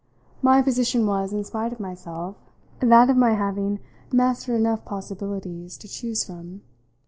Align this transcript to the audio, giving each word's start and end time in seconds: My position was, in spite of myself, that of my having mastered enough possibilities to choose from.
My 0.41 0.63
position 0.63 1.05
was, 1.05 1.31
in 1.31 1.43
spite 1.43 1.71
of 1.71 1.79
myself, 1.79 2.35
that 2.79 3.11
of 3.11 3.17
my 3.17 3.35
having 3.35 3.79
mastered 4.11 4.55
enough 4.55 4.83
possibilities 4.83 5.77
to 5.77 5.87
choose 5.87 6.23
from. 6.23 6.63